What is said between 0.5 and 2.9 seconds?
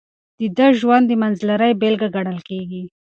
ده ژوند د منځلارۍ بېلګه ګڼل کېږي.